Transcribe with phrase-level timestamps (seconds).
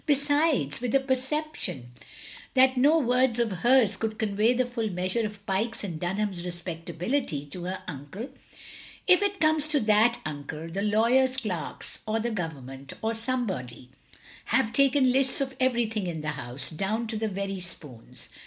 [0.07, 1.91] "Besides," with a perception
[2.55, 7.45] that no words of hers could convey the full measure of Pyke's and Dunham's respectability
[7.45, 8.29] to her uncle,"
[9.07, 13.91] if it comes to that, Uncle, the lawyer's clerks, or the Government, or somebody—
[14.49, 18.29] ^have taken lists of everything in the house, down to the very spoons.